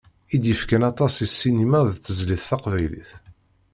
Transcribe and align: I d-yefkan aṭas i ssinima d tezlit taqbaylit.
I 0.35 0.37
d-yefkan 0.41 0.83
aṭas 0.91 1.13
i 1.25 1.27
ssinima 1.31 1.79
d 1.87 1.91
tezlit 2.03 2.43
taqbaylit. 2.49 3.11